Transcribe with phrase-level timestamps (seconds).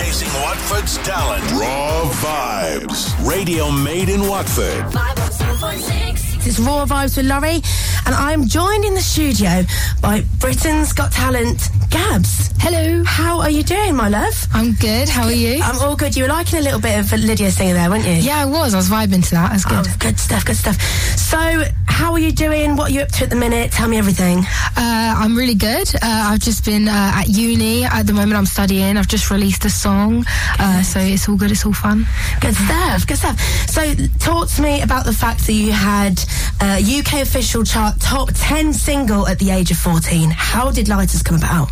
[0.00, 1.44] Showcasing Watford's talent.
[1.52, 3.28] Raw Vibes.
[3.28, 4.84] Radio made in Watford.
[6.46, 7.60] It's Raw Vibes with Laurie,
[8.06, 9.62] and I'm joined in the studio
[10.00, 11.58] by Britain's Got Talent,
[11.90, 12.50] Gabz.
[12.58, 13.04] Hello.
[13.04, 14.46] How are you doing, my love?
[14.54, 15.08] I'm good.
[15.08, 15.60] How are you?
[15.62, 16.16] I'm all good.
[16.16, 18.14] You were liking a little bit of Lydia singing there, weren't you?
[18.14, 18.72] yeah, I was.
[18.72, 19.50] I was vibing to that.
[19.50, 19.86] That's oh, good.
[19.86, 20.80] Oh, good stuff, good stuff.
[21.18, 21.38] So,
[22.00, 22.76] how are you doing?
[22.76, 23.72] What are you up to at the minute?
[23.72, 24.38] Tell me everything.
[24.74, 25.86] Uh, I'm really good.
[25.96, 27.84] Uh, I've just been uh, at uni.
[27.84, 28.96] At the moment, I'm studying.
[28.96, 30.24] I've just released a song.
[30.58, 31.50] Uh, so it's all good.
[31.50, 32.06] It's all fun.
[32.40, 33.38] Good stuff, good stuff.
[33.68, 36.18] So, talk to me about the fact that you had
[36.62, 40.30] a UK official chart top 10 single at the age of 14.
[40.30, 41.70] How did Lighters come about?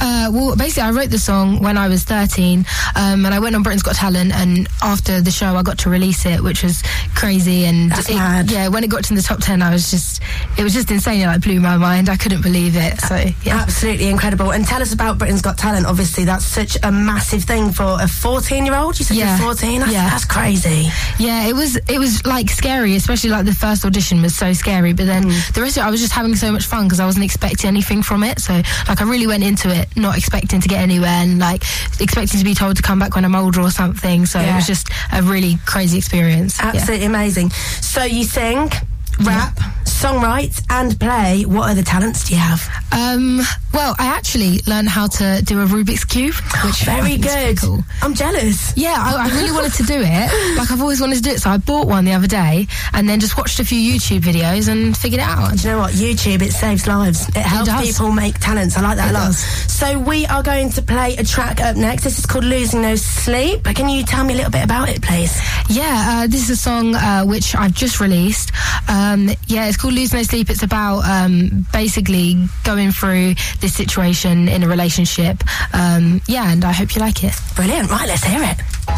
[0.00, 2.66] Uh, well, basically, I wrote the song when I was 13,
[2.96, 4.32] um, and I went on Britain's Got Talent.
[4.32, 6.82] And after the show, I got to release it, which was
[7.14, 7.64] crazy.
[7.64, 10.22] And That's it- yeah, when it got to the top 10, I was just,
[10.56, 11.20] it was just insane.
[11.20, 12.08] It like blew my mind.
[12.08, 13.00] I couldn't believe it.
[13.00, 13.58] So yeah.
[13.62, 14.52] Absolutely incredible.
[14.52, 15.86] And tell us about Britain's Got Talent.
[15.86, 18.98] Obviously, that's such a massive thing for a 14 year old.
[18.98, 19.36] You said Yeah.
[19.36, 19.80] you're 14?
[19.80, 20.10] That's, Yeah.
[20.10, 20.90] that's crazy.
[21.18, 24.92] Yeah, it was it was like scary, especially like the first audition was so scary.
[24.92, 25.52] But then mm.
[25.52, 27.68] the rest of it, I was just having so much fun because I wasn't expecting
[27.68, 28.40] anything from it.
[28.40, 28.54] So
[28.88, 31.62] like I really went into it not expecting to get anywhere and like
[32.00, 34.26] expecting to be told to come back when I'm older or something.
[34.26, 36.58] So it was just a really crazy experience.
[36.58, 36.72] Yeah.
[36.74, 37.50] Absolutely amazing.
[37.50, 38.70] So, you sing,
[39.20, 39.58] rap,
[39.98, 41.44] songwrite, and play.
[41.44, 42.62] What other talents do you have?
[42.92, 43.40] Um,
[43.74, 47.54] well, I actually learned how to do a Rubik's cube, which Very think is pretty
[47.54, 47.58] good.
[47.60, 47.84] Cool.
[48.02, 48.72] I'm jealous.
[48.76, 50.28] Yeah, I, I really wanted to do it.
[50.58, 53.08] Like I've always wanted to do it, so I bought one the other day and
[53.08, 55.56] then just watched a few YouTube videos and figured it out.
[55.56, 55.92] Do you know what?
[55.92, 57.28] YouTube, it saves lives.
[57.28, 57.86] It helps does.
[57.86, 58.76] people make talents.
[58.76, 59.26] I like that It a lot.
[59.26, 59.38] does.
[59.72, 62.02] So we are going to play a track up next.
[62.04, 63.62] This is called Losing No Sleep.
[63.64, 65.38] Can you tell me a little bit about it, please?
[65.68, 68.50] Yeah, uh, this is a song uh, which I've just released.
[68.88, 70.50] Um, yeah, it's called Lose No Sleep.
[70.50, 75.42] It's about um, basically going through this situation in a relationship.
[75.72, 77.32] Um, yeah, and I hope you like it.
[77.56, 77.90] Brilliant.
[77.90, 78.97] Right, let's hear it.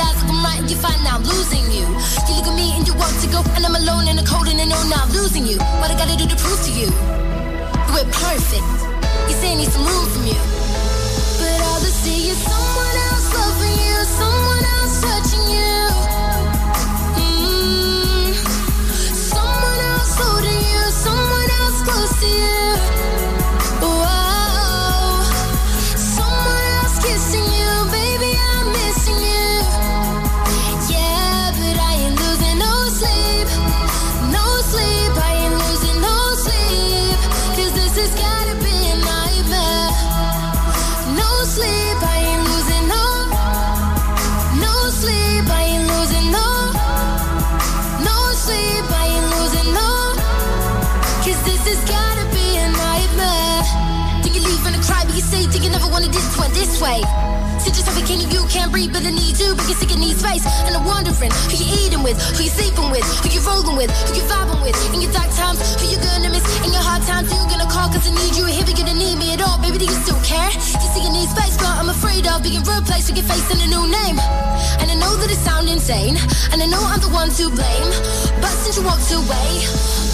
[0.00, 1.84] Lies like I'm right you find out I'm losing you.
[2.26, 4.48] You look at me and you want to go, and I'm alone in the cold
[4.48, 5.58] and I know now I'm losing you.
[5.80, 6.88] What I gotta do to prove to you?
[7.92, 8.70] We're perfect.
[9.28, 10.40] You say I need some room from you.
[11.40, 15.79] But all I see is someone else loving you, someone else touching you.
[56.80, 60.16] Yourself in can you can't breathe, but I need you, but you sick and need
[60.16, 60.48] space.
[60.64, 63.92] And I'm wondering who you eating with, who you sleeping with, who you rolling with,
[64.08, 64.72] who you vibing with.
[64.96, 66.40] In your dark times, who you gonna miss?
[66.64, 67.92] In your hard times, who you gonna call?
[67.92, 69.60] Cause I need you here, but you gonna need me at all.
[69.60, 70.48] Baby, do you still care?
[70.48, 73.60] You see you need space, but I'm afraid of being replaced with your face and
[73.60, 74.16] a new name.
[74.80, 76.16] And I know that it sounds insane,
[76.56, 77.90] and I know I'm the one to blame.
[78.40, 79.48] But since you walked away,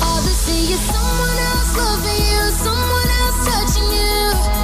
[0.03, 4.56] all I see someone else loving you, someone else touching you.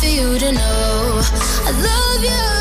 [0.00, 1.20] For you to know
[1.66, 2.59] I love you.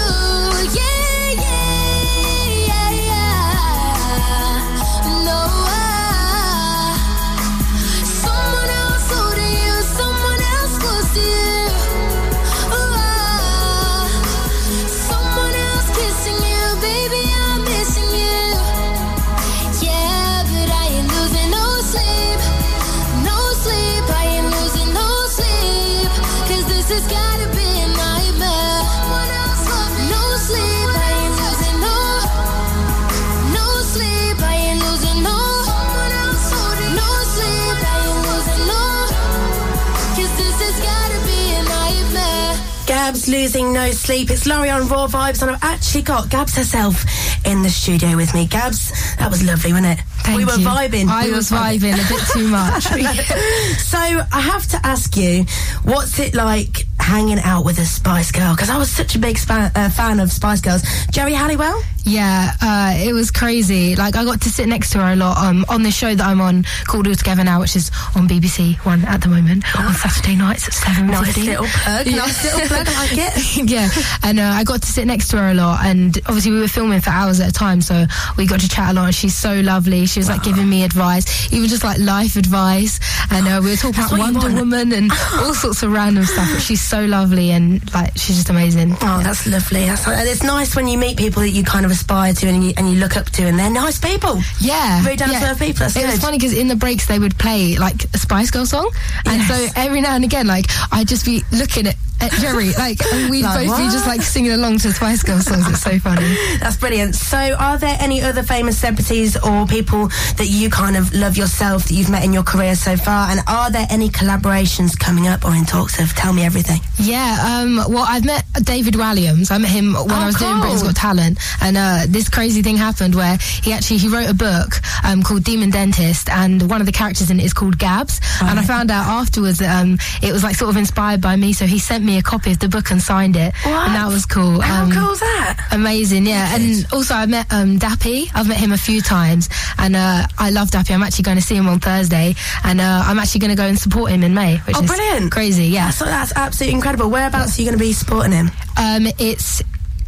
[43.29, 44.31] Losing no sleep.
[44.31, 47.05] It's Laurie on Raw Vibes, and I've actually got Gabz herself
[47.45, 48.47] in the studio with me.
[48.47, 50.05] Gabz, that was lovely, wasn't it?
[50.23, 50.65] Thank we were you.
[50.65, 51.07] vibing.
[51.07, 52.85] I We was vibing a bit too much.
[53.77, 55.45] so I have to ask you,
[55.83, 58.53] what's it like hanging out with a Spice Girl?
[58.55, 60.83] Because I was such a big spa- uh, fan of Spice Girls.
[61.11, 61.81] Geri Halliwell.
[62.05, 63.95] Yeah, uh, it was crazy.
[63.95, 66.25] Like I got to sit next to her a lot um, on the show that
[66.25, 69.93] I'm on called All Together Now, which is on BBC One at the moment on
[69.93, 72.05] Saturday nights at seven Nice little plug.
[72.07, 72.87] Nice little plug.
[72.87, 73.69] I like it.
[73.69, 73.89] yeah,
[74.23, 76.67] and uh, I got to sit next to her a lot, and obviously we were
[76.67, 78.05] filming for hours at a time, so
[78.37, 79.05] we got to chat a lot.
[79.05, 80.05] And she's so lovely.
[80.05, 83.75] She was like giving me advice, even just like life advice, and uh, we were
[83.75, 84.55] talking That's about Wonder.
[84.59, 86.49] Woman and all sorts of random stuff.
[86.53, 88.91] But she's so lovely, and like she's just amazing.
[89.01, 89.85] Oh, that's lovely.
[89.85, 92.73] That's, it's nice when you meet people that you kind of aspire to and you,
[92.77, 94.39] and you look up to, and they're nice people.
[94.59, 95.51] Yeah, Very down to yeah.
[95.51, 95.79] earth people.
[95.79, 98.65] That's it was funny because in the breaks they would play like a Spice Girl
[98.65, 98.91] song,
[99.25, 99.47] and Yes.
[99.73, 102.99] so every now and again, like I'd just be looking at, at Geri, like
[103.29, 105.67] we'd Like, both be just like singing along to Spice Girl songs.
[105.69, 106.25] It's so funny.
[106.59, 107.15] That's brilliant.
[107.15, 110.07] So, are there any other famous celebrities or people
[110.37, 113.29] that you kind of love yourself that you've met in your career so far?
[113.29, 116.13] And are there any collaborations coming up or in talks of?
[116.13, 116.81] Tell me everything.
[116.97, 119.51] Yeah, um, well, I've met David Walliams.
[119.51, 120.59] I met him when Oh, I was doing.
[120.59, 124.33] Britain's Got Talent, and uh, this crazy thing happened where he actually he wrote a
[124.33, 124.75] book
[125.05, 128.19] um, called Demon Dentist, and one of the characters in it is called Gabz.
[128.41, 131.53] And I found out afterwards that um, it was like sort of inspired by me,
[131.53, 133.87] so he sent me a copy of the book and signed it, What?
[133.87, 134.59] and that was cool.
[134.61, 135.67] How Um, cool is that?
[135.71, 136.55] Amazing, yeah.
[136.55, 138.29] And also, I met um, Dappy.
[138.33, 140.93] I've met him a few times, and uh, I love Dappy.
[140.93, 143.65] I'm actually going to see him on Thursday, and uh, I'm actually going to go
[143.67, 145.31] and support him in May, which Oh, is brilliant.
[145.31, 145.65] crazy.
[145.67, 145.85] Yeah.
[145.87, 147.09] That's, that's absolutely incredible.
[147.09, 148.51] Whereabouts are you going to be supporting him?
[148.77, 149.61] Um, it's.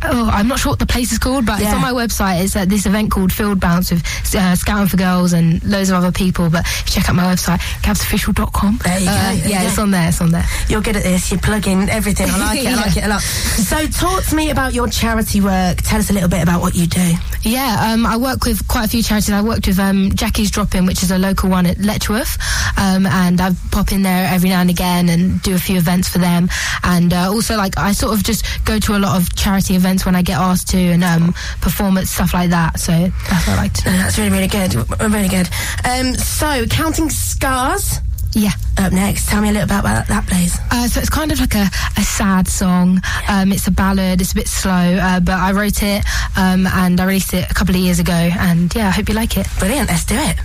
[0.04, 2.44] Oh, I'm not sure what the place is called, but it's on my website.
[2.44, 4.04] It's at this event called Field Bounce with
[4.36, 6.50] uh, Scouting for Girls and loads of other people.
[6.50, 8.80] But if you check out my website, gabzofficial.com.
[8.84, 10.08] There you go, Uh, there you yeah, it's on there.
[10.10, 10.46] It's on there.
[10.70, 11.30] You're good at this.
[11.32, 12.30] You're plugging everything.
[12.32, 12.68] I like it.
[12.68, 13.22] I like it a lot.
[13.22, 15.78] So, talk to me about your charity work.
[15.84, 17.14] Tell us a little bit about what you do.
[17.44, 19.32] Yeah, um, I work with quite a few charities.
[19.32, 22.38] I worked with um, Jackie's Drop In, which is a local one at Letchworth,
[22.78, 26.08] um, and I pop in there every now and again and do a few events
[26.10, 26.50] for them.
[26.84, 29.91] And uh, also, like, I sort of just go to a lot of charity events
[30.06, 32.80] when I get asked to and um, perform at stuff like that.
[32.80, 33.90] So that's what I like to do.
[33.92, 34.74] That's really, really good.
[35.02, 35.50] Really good.
[35.90, 38.00] Um, so, Counting Scars
[38.34, 38.52] Yeah.
[38.78, 39.28] up next.
[39.30, 40.58] Tell me a little bit about that, please.
[40.72, 41.68] Uh, so it's kind of like a,
[41.98, 43.02] a sad song.
[43.28, 44.22] Um, it's a ballad.
[44.22, 46.04] It's a bit slow, uh, but I wrote it
[46.38, 48.14] um, and I released it a couple of years ago.
[48.14, 49.48] And yeah, I hope you like it.
[49.60, 49.90] Brilliant.
[49.90, 50.38] Let's do it.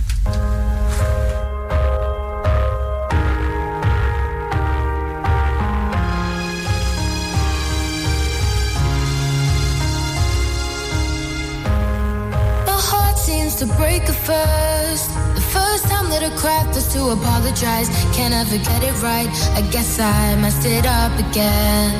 [14.09, 15.09] At first.
[15.35, 17.89] The first time that I cried was to apologize.
[18.15, 19.29] Can't ever get it right.
[19.59, 21.91] I guess I messed it up again.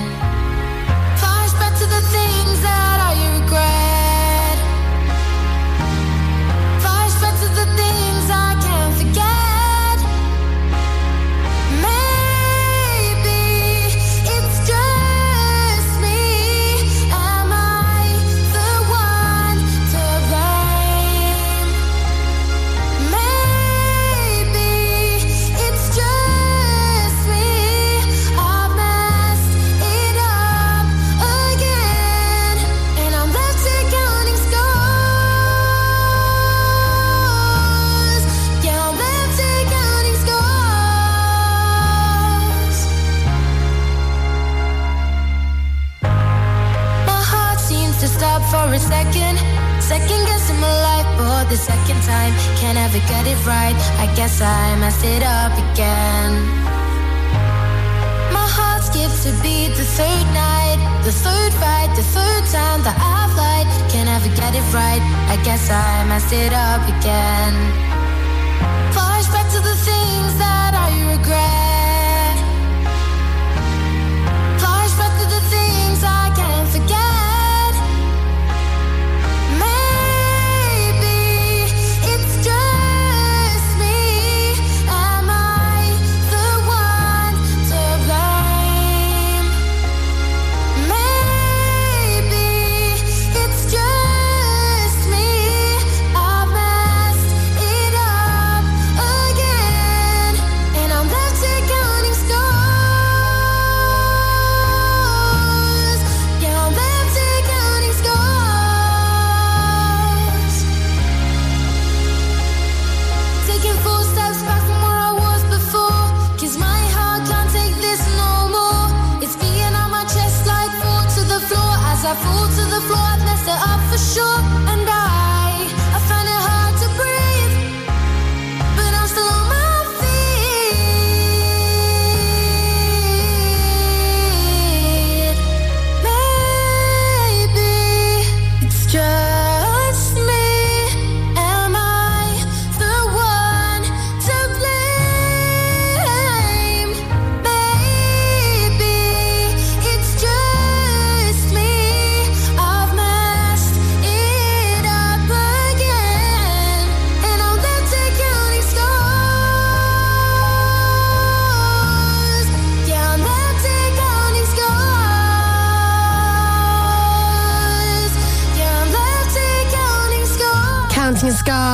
[1.19, 3.96] Flashback to the things that I regret.
[52.27, 52.57] Time.
[52.57, 53.75] Can't ever get it right.
[53.99, 56.31] I guess I messed it up again.
[58.31, 60.79] My heart skips a beat the third night.
[61.03, 63.67] The third fight, the third time that I've lied.
[63.91, 65.01] Can't ever get it right.
[65.33, 67.53] I guess I messed it up again.
[68.93, 71.76] Flashback to the things that I regret.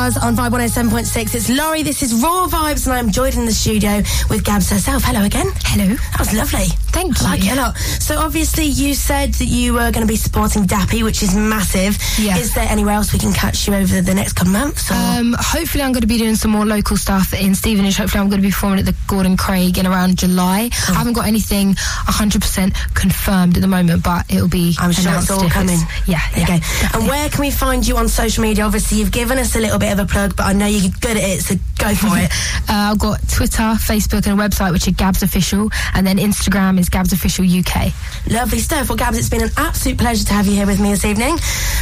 [0.04, 1.34] Scars on Vibe 107.6.
[1.34, 3.98] It's Laurie, this is Raw Vibes, and I'm joined in the studio
[4.30, 5.02] with Gabz herself.
[5.06, 5.48] Hello again.
[5.64, 5.96] Hello.
[5.96, 6.83] That was lovely.
[6.94, 7.26] Thank you.
[7.28, 7.78] I like it a lot.
[7.78, 11.98] So obviously you said that you were going to be supporting Dappy, which is massive.
[12.20, 12.38] Yeah.
[12.38, 14.92] Is there anywhere else we can catch you over the next couple months?
[14.92, 17.98] Um, hopefully, I'm going to be doing some more local stuff in Stevenage.
[17.98, 20.70] Hopefully, I'm going to be performing at the Gordon Craig in around July.
[20.90, 24.76] I haven't got anything 100% confirmed at the moment, but it'll be.
[24.80, 25.80] I'm sure it's announced all coming.
[26.08, 27.00] Yeah, There yeah, you go.
[27.00, 28.66] And where can we find you on social media?
[28.66, 31.18] Obviously, you've given us a little bit of a plug, but I know you're good
[31.18, 32.32] at it, so go for it.
[32.70, 36.80] Uh, I've got Twitter, Facebook, and a website which are Gabz Official, and then Instagram
[36.80, 37.94] is Gabz Official UK.
[38.32, 38.90] Lovely stuff.
[38.90, 41.36] Well, Gabz, it's been an absolute pleasure to have you here with me this evening.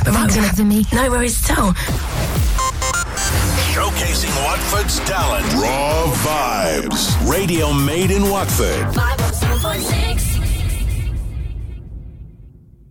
[0.04, 0.86] But Thanks for having me.
[0.94, 1.74] No worries at all.
[3.72, 5.46] Showcasing Watford's talent.
[5.54, 7.30] Raw Vibes.
[7.30, 8.86] Radio made in Watford.
[8.94, 10.21] 507.6